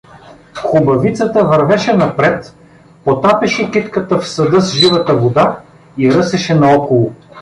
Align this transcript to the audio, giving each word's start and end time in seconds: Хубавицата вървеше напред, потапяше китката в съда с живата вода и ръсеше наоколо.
Хубавицата 0.53 1.43
вървеше 1.43 1.93
напред, 1.93 2.55
потапяше 3.03 3.71
китката 3.71 4.19
в 4.19 4.27
съда 4.29 4.61
с 4.61 4.73
живата 4.75 5.15
вода 5.17 5.59
и 5.97 6.13
ръсеше 6.13 6.55
наоколо. 6.55 7.13